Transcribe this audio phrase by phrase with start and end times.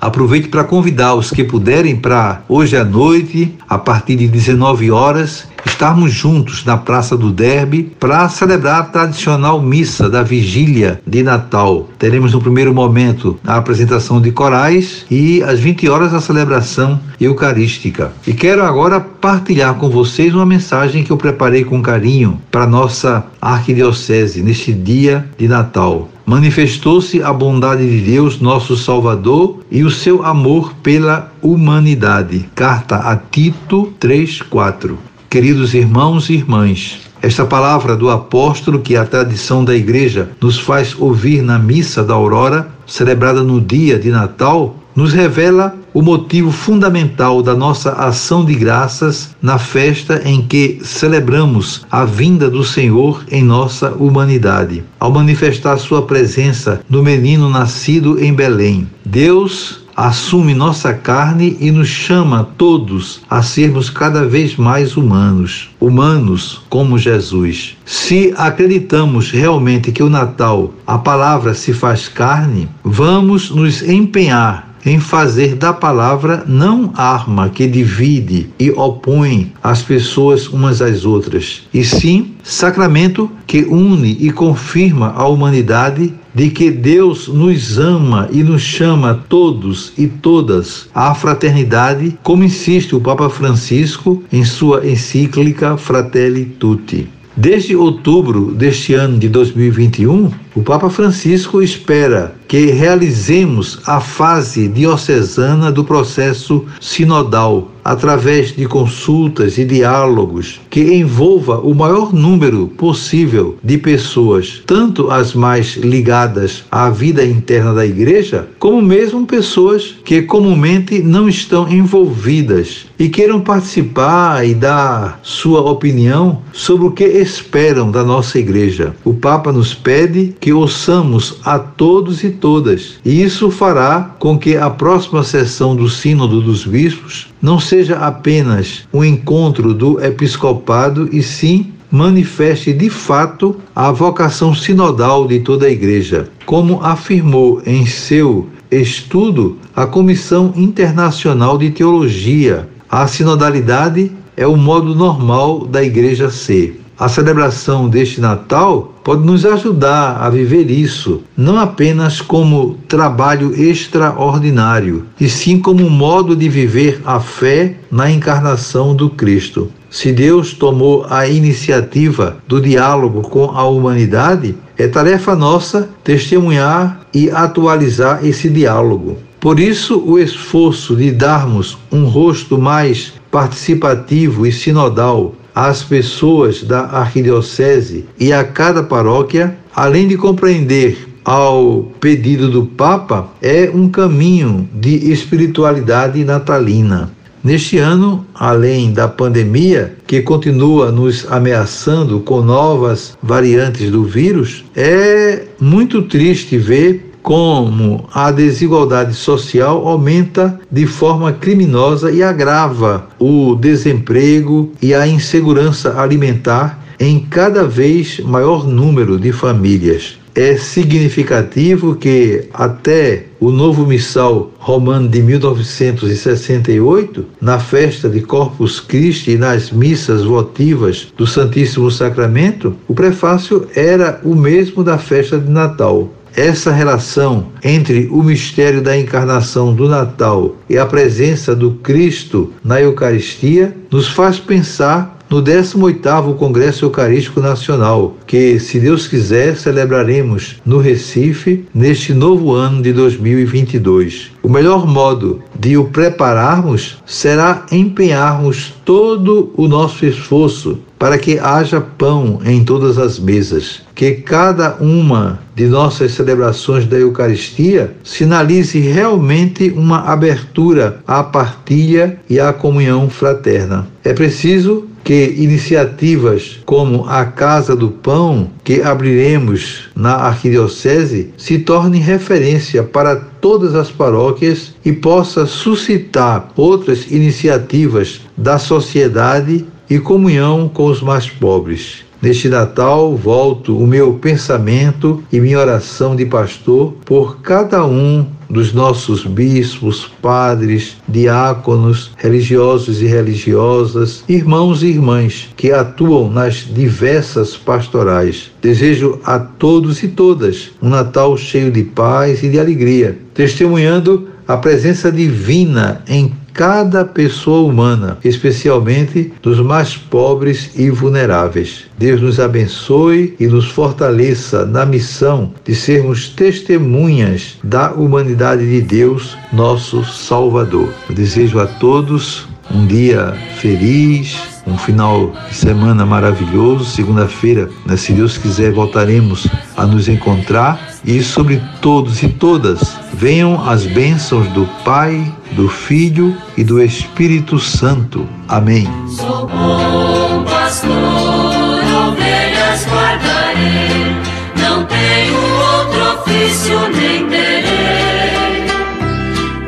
[0.00, 5.48] Aproveite para convidar os que puderem para hoje à noite, a partir de 19 horas,
[5.64, 11.88] estarmos juntos na Praça do Derby para celebrar a tradicional missa da vigília de Natal.
[11.98, 18.12] Teremos no primeiro momento a apresentação de corais e às 20 horas a celebração eucarística.
[18.26, 23.24] E quero agora partilhar com vocês uma mensagem que eu preparei com carinho para nossa
[23.40, 30.22] arquidiocese neste dia de Natal manifestou-se a bondade de Deus, nosso Salvador, e o seu
[30.22, 32.46] amor pela humanidade.
[32.54, 35.07] Carta a Tito 3:4.
[35.30, 40.96] Queridos irmãos e irmãs, esta palavra do apóstolo que a tradição da igreja nos faz
[40.98, 47.42] ouvir na missa da aurora, celebrada no dia de Natal, nos revela o motivo fundamental
[47.42, 53.44] da nossa ação de graças na festa em que celebramos a vinda do Senhor em
[53.44, 54.82] nossa humanidade.
[54.98, 61.88] Ao manifestar sua presença no menino nascido em Belém, Deus assume nossa carne e nos
[61.88, 67.76] chama todos a sermos cada vez mais humanos, humanos como Jesus.
[67.84, 74.98] Se acreditamos realmente que o Natal, a palavra se faz carne, vamos nos empenhar em
[74.98, 81.84] fazer da palavra não arma que divide e opõe as pessoas umas às outras, e
[81.84, 88.62] sim sacramento que une e confirma a humanidade de que Deus nos ama e nos
[88.62, 96.44] chama todos e todas à fraternidade, como insiste o Papa Francisco em sua encíclica Fratelli
[96.44, 97.08] Tutti.
[97.36, 105.70] Desde outubro deste ano de 2021, o Papa Francisco espera que realizemos a fase diocesana
[105.70, 113.78] do processo sinodal através de consultas e diálogos que envolva o maior número possível de
[113.78, 121.02] pessoas, tanto as mais ligadas à vida interna da igreja, como mesmo pessoas que comumente
[121.02, 128.04] não estão envolvidas e queiram participar e dar sua opinião sobre o que esperam da
[128.04, 128.94] nossa igreja.
[129.02, 134.56] O Papa nos pede que ouçamos a todos e todas, e isso fará com que
[134.56, 141.22] a próxima sessão do Sínodo dos Bispos não seja apenas um encontro do episcopado, e
[141.22, 148.48] sim manifeste de fato a vocação sinodal de toda a Igreja, como afirmou em seu
[148.70, 152.68] estudo a Comissão Internacional de Teologia.
[152.90, 156.77] A sinodalidade é o modo normal da Igreja ser.
[156.98, 165.06] A celebração deste Natal pode nos ajudar a viver isso, não apenas como trabalho extraordinário,
[165.20, 169.70] e sim como um modo de viver a fé na encarnação do Cristo.
[169.88, 177.30] Se Deus tomou a iniciativa do diálogo com a humanidade, é tarefa nossa testemunhar e
[177.30, 179.18] atualizar esse diálogo.
[179.38, 186.82] Por isso, o esforço de darmos um rosto mais participativo e sinodal às pessoas da
[186.82, 194.68] arquidiocese e a cada paróquia, além de compreender ao pedido do Papa, é um caminho
[194.72, 197.10] de espiritualidade natalina.
[197.42, 205.42] Neste ano, além da pandemia, que continua nos ameaçando com novas variantes do vírus, é
[205.60, 214.72] muito triste ver como a desigualdade social aumenta de forma criminosa e agrava o desemprego
[214.80, 220.16] e a insegurança alimentar em cada vez maior número de famílias.
[220.34, 229.32] É significativo que até o novo missal romano de 1968, na festa de Corpus Christi
[229.32, 235.50] e nas missas votivas do Santíssimo Sacramento, o prefácio era o mesmo da festa de
[235.50, 236.10] Natal.
[236.38, 242.80] Essa relação entre o mistério da encarnação do Natal e a presença do Cristo na
[242.80, 250.78] Eucaristia nos faz pensar no 18º Congresso Eucarístico Nacional, que, se Deus quiser, celebraremos no
[250.78, 254.32] Recife neste novo ano de 2022.
[254.42, 261.80] O melhor modo de o prepararmos será empenharmos todo o nosso esforço para que haja
[261.80, 269.70] pão em todas as mesas, que cada uma de nossas celebrações da Eucaristia sinalize realmente
[269.76, 273.86] uma abertura à partilha e à comunhão fraterna.
[274.02, 281.98] É preciso que iniciativas como a Casa do Pão, que abriremos na Arquidiocese, se tornem
[281.98, 290.84] referência para todas as paróquias e possa suscitar outras iniciativas da sociedade e comunhão com
[290.84, 292.04] os mais pobres.
[292.20, 298.72] Neste Natal, volto o meu pensamento e minha oração de pastor por cada um dos
[298.72, 308.50] nossos bispos, padres, diáconos, religiosos e religiosas, irmãos e irmãs que atuam nas diversas pastorais.
[308.62, 314.56] Desejo a todos e todas um Natal cheio de paz e de alegria, testemunhando a
[314.56, 321.84] presença divina em cada pessoa humana, especialmente dos mais pobres e vulneráveis.
[321.96, 329.38] Deus nos abençoe e nos fortaleça na missão de sermos testemunhas da humanidade de Deus,
[329.52, 330.92] nosso Salvador.
[331.08, 336.84] Eu desejo a todos um dia feliz, um final de semana maravilhoso.
[336.84, 339.46] Segunda-feira, né, se Deus quiser, voltaremos
[339.76, 340.88] a nos encontrar.
[341.04, 345.24] E sobre todos e todas, venham as bênçãos do Pai,
[345.58, 348.28] do Filho e do Espírito Santo.
[348.46, 348.86] Amém.
[349.08, 354.14] Sou bom pastor, ovelhas guardarei,
[354.56, 358.68] não tenho outro ofício nem terei.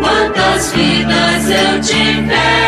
[0.00, 2.59] Quantas vidas eu tiver